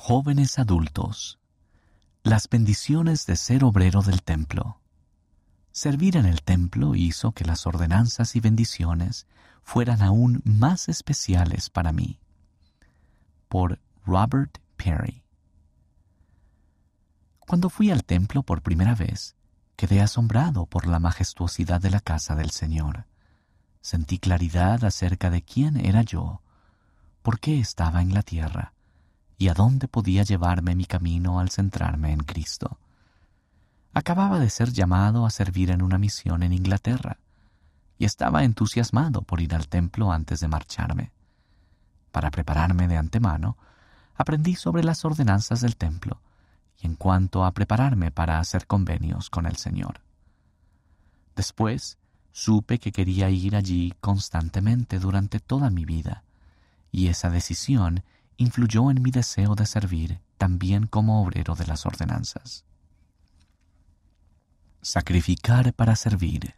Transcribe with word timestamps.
Jóvenes 0.00 0.60
adultos. 0.60 1.40
Las 2.22 2.48
bendiciones 2.48 3.26
de 3.26 3.34
ser 3.34 3.64
obrero 3.64 4.00
del 4.00 4.22
templo. 4.22 4.80
Servir 5.72 6.16
en 6.16 6.24
el 6.24 6.42
templo 6.42 6.94
hizo 6.94 7.32
que 7.32 7.44
las 7.44 7.66
ordenanzas 7.66 8.36
y 8.36 8.40
bendiciones 8.40 9.26
fueran 9.64 10.00
aún 10.00 10.40
más 10.44 10.88
especiales 10.88 11.68
para 11.68 11.92
mí. 11.92 12.20
Por 13.48 13.80
Robert 14.06 14.58
Perry. 14.76 15.24
Cuando 17.40 17.68
fui 17.68 17.90
al 17.90 18.04
templo 18.04 18.44
por 18.44 18.62
primera 18.62 18.94
vez, 18.94 19.34
quedé 19.74 20.00
asombrado 20.00 20.66
por 20.66 20.86
la 20.86 21.00
majestuosidad 21.00 21.80
de 21.80 21.90
la 21.90 22.00
casa 22.00 22.36
del 22.36 22.50
Señor. 22.50 23.06
Sentí 23.80 24.20
claridad 24.20 24.84
acerca 24.84 25.28
de 25.28 25.42
quién 25.42 25.76
era 25.76 26.02
yo, 26.02 26.40
por 27.20 27.40
qué 27.40 27.58
estaba 27.58 28.00
en 28.00 28.14
la 28.14 28.22
tierra 28.22 28.74
y 29.38 29.48
a 29.48 29.54
dónde 29.54 29.86
podía 29.86 30.24
llevarme 30.24 30.74
mi 30.74 30.84
camino 30.84 31.38
al 31.38 31.50
centrarme 31.50 32.12
en 32.12 32.20
Cristo. 32.20 32.78
Acababa 33.94 34.40
de 34.40 34.50
ser 34.50 34.72
llamado 34.72 35.24
a 35.24 35.30
servir 35.30 35.70
en 35.70 35.80
una 35.80 35.96
misión 35.96 36.42
en 36.42 36.52
Inglaterra 36.52 37.18
y 37.98 38.04
estaba 38.04 38.44
entusiasmado 38.44 39.22
por 39.22 39.40
ir 39.40 39.54
al 39.54 39.68
templo 39.68 40.12
antes 40.12 40.40
de 40.40 40.48
marcharme. 40.48 41.12
Para 42.10 42.30
prepararme 42.30 42.88
de 42.88 42.96
antemano, 42.96 43.56
aprendí 44.16 44.56
sobre 44.56 44.82
las 44.82 45.04
ordenanzas 45.04 45.60
del 45.60 45.76
templo 45.76 46.20
y 46.80 46.86
en 46.86 46.96
cuanto 46.96 47.44
a 47.44 47.52
prepararme 47.52 48.10
para 48.10 48.40
hacer 48.40 48.66
convenios 48.66 49.30
con 49.30 49.46
el 49.46 49.56
Señor. 49.56 50.00
Después, 51.36 51.98
supe 52.32 52.78
que 52.78 52.92
quería 52.92 53.30
ir 53.30 53.56
allí 53.56 53.94
constantemente 54.00 54.98
durante 54.98 55.40
toda 55.40 55.70
mi 55.70 55.84
vida, 55.84 56.24
y 56.90 57.08
esa 57.08 57.30
decisión 57.30 58.02
influyó 58.38 58.90
en 58.90 59.02
mi 59.02 59.10
deseo 59.10 59.54
de 59.54 59.66
servir 59.66 60.20
también 60.38 60.86
como 60.86 61.22
obrero 61.22 61.56
de 61.56 61.66
las 61.66 61.84
ordenanzas. 61.84 62.64
Sacrificar 64.80 65.74
para 65.74 65.96
servir. 65.96 66.54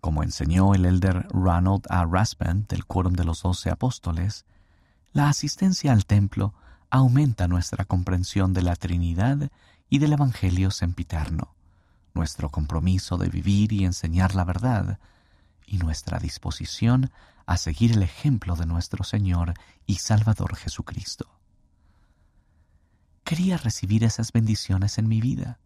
Como 0.00 0.22
enseñó 0.22 0.74
el 0.74 0.86
elder 0.86 1.26
Ronald 1.30 1.84
A. 1.90 2.04
Rasband 2.04 2.68
del 2.68 2.86
Quórum 2.86 3.14
de 3.14 3.24
los 3.24 3.42
Doce 3.42 3.68
Apóstoles, 3.70 4.46
la 5.12 5.28
asistencia 5.28 5.92
al 5.92 6.06
templo 6.06 6.54
aumenta 6.88 7.48
nuestra 7.48 7.84
comprensión 7.84 8.54
de 8.54 8.62
la 8.62 8.76
Trinidad 8.76 9.50
y 9.90 9.98
del 9.98 10.12
Evangelio 10.12 10.70
sempiterno, 10.70 11.56
nuestro 12.14 12.50
compromiso 12.50 13.18
de 13.18 13.28
vivir 13.28 13.72
y 13.72 13.84
enseñar 13.84 14.36
la 14.36 14.44
verdad, 14.44 15.00
y 15.66 15.78
nuestra 15.78 16.18
disposición 16.18 17.10
a 17.46 17.56
seguir 17.56 17.92
el 17.92 18.02
ejemplo 18.02 18.56
de 18.56 18.66
nuestro 18.66 19.04
Señor 19.04 19.54
y 19.86 19.96
Salvador 19.96 20.56
Jesucristo. 20.56 21.28
Quería 23.24 23.56
recibir 23.56 24.04
esas 24.04 24.32
bendiciones 24.32 24.98
en 24.98 25.08
mi 25.08 25.20
vida, 25.20 25.58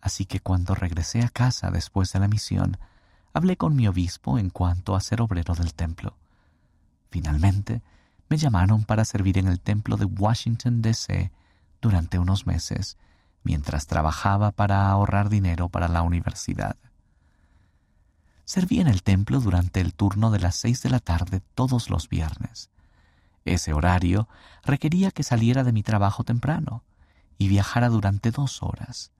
así 0.00 0.26
que 0.26 0.40
cuando 0.40 0.74
regresé 0.74 1.22
a 1.22 1.28
casa 1.28 1.70
después 1.70 2.12
de 2.12 2.18
la 2.18 2.28
misión, 2.28 2.76
hablé 3.32 3.56
con 3.56 3.76
mi 3.76 3.86
obispo 3.86 4.38
en 4.38 4.50
cuanto 4.50 4.96
a 4.96 5.00
ser 5.00 5.22
obrero 5.22 5.54
del 5.54 5.74
templo. 5.74 6.16
Finalmente, 7.10 7.82
me 8.28 8.36
llamaron 8.36 8.84
para 8.84 9.04
servir 9.04 9.38
en 9.38 9.46
el 9.46 9.60
templo 9.60 9.96
de 9.96 10.06
Washington, 10.06 10.82
D.C. 10.82 11.30
durante 11.80 12.18
unos 12.18 12.46
meses, 12.46 12.96
mientras 13.44 13.86
trabajaba 13.86 14.52
para 14.52 14.88
ahorrar 14.88 15.28
dinero 15.28 15.68
para 15.68 15.88
la 15.88 16.02
universidad. 16.02 16.76
Serví 18.44 18.80
en 18.80 18.88
el 18.88 19.02
templo 19.02 19.40
durante 19.40 19.80
el 19.80 19.94
turno 19.94 20.30
de 20.30 20.40
las 20.40 20.56
seis 20.56 20.82
de 20.82 20.90
la 20.90 21.00
tarde 21.00 21.40
todos 21.54 21.90
los 21.90 22.08
viernes. 22.08 22.70
Ese 23.44 23.72
horario 23.72 24.28
requería 24.64 25.10
que 25.10 25.22
saliera 25.22 25.64
de 25.64 25.72
mi 25.72 25.82
trabajo 25.82 26.24
temprano 26.24 26.82
y 27.38 27.48
viajara 27.48 27.88
durante 27.88 28.30
dos 28.30 28.62
horas. 28.62 29.10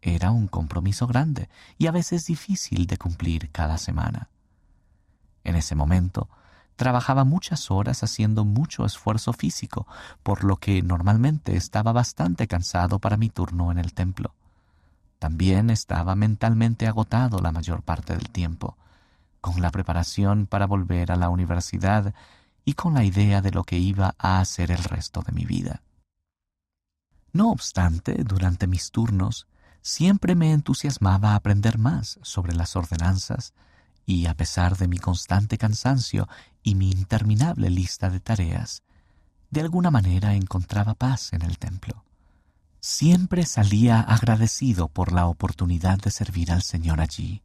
Era 0.00 0.30
un 0.30 0.46
compromiso 0.46 1.06
grande 1.06 1.48
y 1.76 1.86
a 1.86 1.90
veces 1.90 2.26
difícil 2.26 2.86
de 2.86 2.98
cumplir 2.98 3.50
cada 3.50 3.78
semana. 3.78 4.28
En 5.44 5.56
ese 5.56 5.74
momento, 5.74 6.28
trabajaba 6.76 7.24
muchas 7.24 7.70
horas 7.70 8.04
haciendo 8.04 8.44
mucho 8.44 8.84
esfuerzo 8.84 9.32
físico, 9.32 9.86
por 10.22 10.44
lo 10.44 10.56
que 10.56 10.82
normalmente 10.82 11.56
estaba 11.56 11.92
bastante 11.92 12.46
cansado 12.46 13.00
para 13.00 13.16
mi 13.16 13.28
turno 13.28 13.72
en 13.72 13.78
el 13.78 13.92
templo. 13.92 14.34
También 15.18 15.70
estaba 15.70 16.14
mentalmente 16.14 16.86
agotado 16.86 17.40
la 17.40 17.52
mayor 17.52 17.82
parte 17.82 18.14
del 18.14 18.30
tiempo, 18.30 18.76
con 19.40 19.60
la 19.60 19.70
preparación 19.70 20.46
para 20.46 20.66
volver 20.66 21.10
a 21.12 21.16
la 21.16 21.28
universidad 21.28 22.14
y 22.64 22.74
con 22.74 22.94
la 22.94 23.04
idea 23.04 23.40
de 23.40 23.50
lo 23.50 23.64
que 23.64 23.78
iba 23.78 24.14
a 24.18 24.40
hacer 24.40 24.70
el 24.70 24.84
resto 24.84 25.22
de 25.22 25.32
mi 25.32 25.44
vida. 25.44 25.82
No 27.32 27.50
obstante, 27.50 28.22
durante 28.24 28.66
mis 28.66 28.90
turnos, 28.90 29.46
siempre 29.80 30.34
me 30.34 30.52
entusiasmaba 30.52 31.34
aprender 31.34 31.78
más 31.78 32.18
sobre 32.22 32.54
las 32.54 32.76
ordenanzas 32.76 33.54
y 34.06 34.26
a 34.26 34.34
pesar 34.34 34.76
de 34.76 34.88
mi 34.88 34.98
constante 34.98 35.58
cansancio 35.58 36.28
y 36.62 36.74
mi 36.74 36.90
interminable 36.90 37.70
lista 37.70 38.10
de 38.10 38.20
tareas, 38.20 38.82
de 39.50 39.60
alguna 39.60 39.90
manera 39.90 40.34
encontraba 40.34 40.94
paz 40.94 41.32
en 41.32 41.42
el 41.42 41.58
templo. 41.58 42.04
Siempre 42.80 43.44
salía 43.44 44.00
agradecido 44.00 44.88
por 44.88 45.12
la 45.12 45.26
oportunidad 45.26 45.98
de 45.98 46.10
servir 46.10 46.52
al 46.52 46.62
Señor 46.62 47.00
allí, 47.00 47.42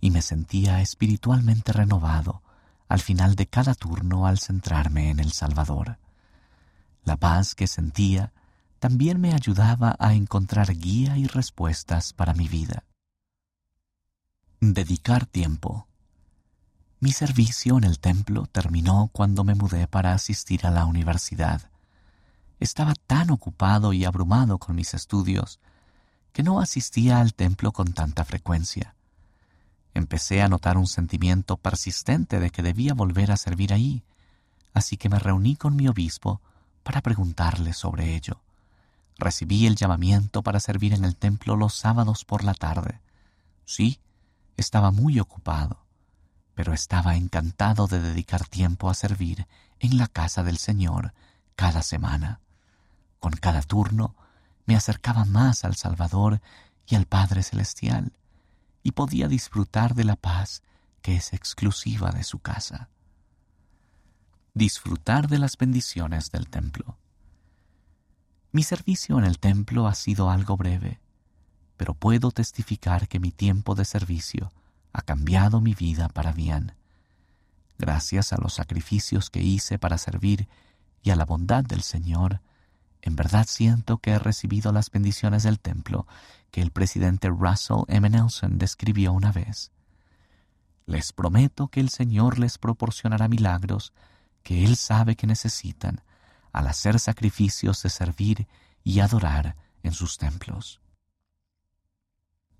y 0.00 0.10
me 0.10 0.22
sentía 0.22 0.80
espiritualmente 0.80 1.72
renovado 1.72 2.42
al 2.88 3.00
final 3.00 3.34
de 3.34 3.46
cada 3.46 3.74
turno 3.74 4.26
al 4.26 4.38
centrarme 4.38 5.10
en 5.10 5.18
el 5.18 5.32
Salvador. 5.32 5.98
La 7.04 7.16
paz 7.16 7.54
que 7.54 7.66
sentía 7.66 8.32
también 8.78 9.20
me 9.20 9.32
ayudaba 9.32 9.96
a 9.98 10.14
encontrar 10.14 10.76
guía 10.76 11.16
y 11.16 11.26
respuestas 11.26 12.12
para 12.12 12.34
mi 12.34 12.48
vida. 12.48 12.84
Dedicar 14.60 15.26
tiempo. 15.26 15.88
Mi 17.00 17.12
servicio 17.12 17.78
en 17.78 17.84
el 17.84 17.98
templo 17.98 18.46
terminó 18.46 19.08
cuando 19.12 19.42
me 19.42 19.54
mudé 19.54 19.88
para 19.88 20.12
asistir 20.12 20.66
a 20.66 20.70
la 20.70 20.84
universidad 20.84 21.71
estaba 22.62 22.94
tan 22.94 23.30
ocupado 23.30 23.92
y 23.92 24.04
abrumado 24.04 24.58
con 24.58 24.76
mis 24.76 24.94
estudios 24.94 25.58
que 26.32 26.42
no 26.42 26.60
asistía 26.60 27.20
al 27.20 27.34
templo 27.34 27.72
con 27.72 27.92
tanta 27.92 28.24
frecuencia. 28.24 28.94
Empecé 29.94 30.42
a 30.42 30.48
notar 30.48 30.78
un 30.78 30.86
sentimiento 30.86 31.56
persistente 31.56 32.40
de 32.40 32.50
que 32.50 32.62
debía 32.62 32.94
volver 32.94 33.32
a 33.32 33.36
servir 33.36 33.72
ahí, 33.72 34.04
así 34.72 34.96
que 34.96 35.08
me 35.08 35.18
reuní 35.18 35.56
con 35.56 35.76
mi 35.76 35.88
obispo 35.88 36.40
para 36.82 37.02
preguntarle 37.02 37.74
sobre 37.74 38.14
ello. 38.14 38.40
Recibí 39.18 39.66
el 39.66 39.76
llamamiento 39.76 40.42
para 40.42 40.60
servir 40.60 40.94
en 40.94 41.04
el 41.04 41.16
templo 41.16 41.56
los 41.56 41.74
sábados 41.74 42.24
por 42.24 42.44
la 42.44 42.54
tarde. 42.54 43.00
Sí, 43.64 44.00
estaba 44.56 44.90
muy 44.90 45.20
ocupado, 45.20 45.84
pero 46.54 46.72
estaba 46.72 47.16
encantado 47.16 47.86
de 47.86 48.00
dedicar 48.00 48.46
tiempo 48.46 48.88
a 48.88 48.94
servir 48.94 49.46
en 49.80 49.98
la 49.98 50.06
casa 50.06 50.42
del 50.42 50.58
Señor 50.58 51.12
cada 51.54 51.82
semana. 51.82 52.40
Con 53.22 53.34
cada 53.34 53.62
turno 53.62 54.16
me 54.66 54.74
acercaba 54.74 55.24
más 55.24 55.64
al 55.64 55.76
Salvador 55.76 56.40
y 56.88 56.96
al 56.96 57.06
Padre 57.06 57.44
Celestial, 57.44 58.12
y 58.82 58.90
podía 58.90 59.28
disfrutar 59.28 59.94
de 59.94 60.02
la 60.02 60.16
paz 60.16 60.64
que 61.02 61.14
es 61.14 61.32
exclusiva 61.32 62.10
de 62.10 62.24
su 62.24 62.40
casa. 62.40 62.88
Disfrutar 64.54 65.28
de 65.28 65.38
las 65.38 65.56
bendiciones 65.56 66.32
del 66.32 66.48
templo. 66.48 66.98
Mi 68.50 68.64
servicio 68.64 69.20
en 69.20 69.24
el 69.24 69.38
templo 69.38 69.86
ha 69.86 69.94
sido 69.94 70.28
algo 70.28 70.56
breve, 70.56 71.00
pero 71.76 71.94
puedo 71.94 72.32
testificar 72.32 73.06
que 73.06 73.20
mi 73.20 73.30
tiempo 73.30 73.76
de 73.76 73.84
servicio 73.84 74.52
ha 74.92 75.02
cambiado 75.02 75.60
mi 75.60 75.74
vida 75.74 76.08
para 76.08 76.32
bien. 76.32 76.74
Gracias 77.78 78.32
a 78.32 78.38
los 78.38 78.54
sacrificios 78.54 79.30
que 79.30 79.42
hice 79.42 79.78
para 79.78 79.96
servir 79.96 80.48
y 81.04 81.10
a 81.10 81.16
la 81.16 81.24
bondad 81.24 81.62
del 81.62 81.82
Señor, 81.82 82.40
en 83.02 83.16
verdad 83.16 83.46
siento 83.48 83.98
que 83.98 84.12
he 84.12 84.18
recibido 84.18 84.72
las 84.72 84.90
bendiciones 84.90 85.42
del 85.42 85.58
templo 85.58 86.06
que 86.52 86.62
el 86.62 86.70
presidente 86.70 87.28
Russell 87.28 87.84
M. 87.88 88.08
Nelson 88.08 88.58
describió 88.58 89.12
una 89.12 89.32
vez. 89.32 89.72
Les 90.86 91.12
prometo 91.12 91.68
que 91.68 91.80
el 91.80 91.90
Señor 91.90 92.38
les 92.38 92.58
proporcionará 92.58 93.28
milagros 93.28 93.92
que 94.42 94.64
Él 94.64 94.76
sabe 94.76 95.16
que 95.16 95.26
necesitan 95.26 96.00
al 96.52 96.68
hacer 96.68 97.00
sacrificios 97.00 97.82
de 97.82 97.90
servir 97.90 98.46
y 98.84 99.00
adorar 99.00 99.56
en 99.82 99.92
sus 99.92 100.18
templos. 100.18 100.80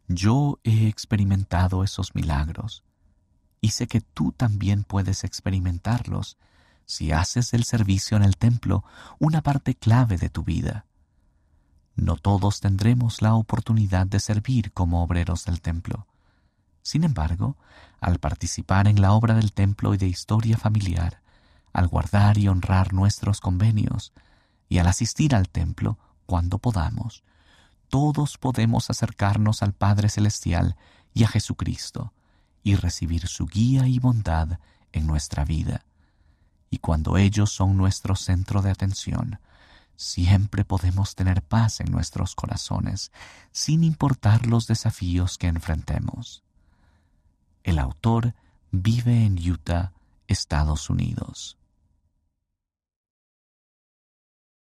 Yo 0.08 0.58
he 0.64 0.88
experimentado 0.88 1.84
esos 1.84 2.14
milagros 2.14 2.82
y 3.60 3.70
sé 3.70 3.86
que 3.86 4.00
tú 4.00 4.32
también 4.32 4.82
puedes 4.82 5.22
experimentarlos 5.22 6.36
si 6.92 7.10
haces 7.10 7.50
del 7.50 7.64
servicio 7.64 8.18
en 8.18 8.22
el 8.22 8.36
templo 8.36 8.84
una 9.18 9.40
parte 9.40 9.74
clave 9.74 10.18
de 10.18 10.28
tu 10.28 10.44
vida. 10.44 10.84
No 11.96 12.16
todos 12.16 12.60
tendremos 12.60 13.22
la 13.22 13.34
oportunidad 13.34 14.06
de 14.06 14.20
servir 14.20 14.72
como 14.72 15.02
obreros 15.02 15.46
del 15.46 15.62
templo. 15.62 16.06
Sin 16.82 17.04
embargo, 17.04 17.56
al 17.98 18.18
participar 18.18 18.88
en 18.88 19.00
la 19.00 19.12
obra 19.12 19.32
del 19.32 19.54
templo 19.54 19.94
y 19.94 19.96
de 19.96 20.06
historia 20.06 20.58
familiar, 20.58 21.22
al 21.72 21.88
guardar 21.88 22.36
y 22.36 22.48
honrar 22.48 22.92
nuestros 22.92 23.40
convenios, 23.40 24.12
y 24.68 24.76
al 24.76 24.86
asistir 24.86 25.34
al 25.34 25.48
templo 25.48 25.98
cuando 26.26 26.58
podamos, 26.58 27.24
todos 27.88 28.36
podemos 28.36 28.90
acercarnos 28.90 29.62
al 29.62 29.72
Padre 29.72 30.10
Celestial 30.10 30.76
y 31.14 31.24
a 31.24 31.28
Jesucristo 31.28 32.12
y 32.62 32.74
recibir 32.74 33.28
su 33.28 33.46
guía 33.46 33.88
y 33.88 33.98
bondad 33.98 34.58
en 34.92 35.06
nuestra 35.06 35.46
vida. 35.46 35.86
Y 36.72 36.78
cuando 36.78 37.18
ellos 37.18 37.52
son 37.52 37.76
nuestro 37.76 38.16
centro 38.16 38.62
de 38.62 38.70
atención, 38.70 39.38
siempre 39.94 40.64
podemos 40.64 41.14
tener 41.14 41.42
paz 41.42 41.80
en 41.80 41.92
nuestros 41.92 42.34
corazones, 42.34 43.12
sin 43.52 43.84
importar 43.84 44.46
los 44.46 44.68
desafíos 44.68 45.36
que 45.36 45.48
enfrentemos. 45.48 46.42
El 47.62 47.78
autor 47.78 48.34
vive 48.70 49.26
en 49.26 49.36
Utah, 49.38 49.92
Estados 50.28 50.88
Unidos. 50.88 51.58